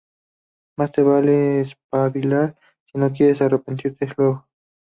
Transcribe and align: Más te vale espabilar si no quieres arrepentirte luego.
Más 0.79 0.91
te 0.93 1.03
vale 1.03 1.61
espabilar 1.61 2.57
si 2.91 2.97
no 2.97 3.13
quieres 3.13 3.39
arrepentirte 3.39 4.11
luego. 4.17 4.47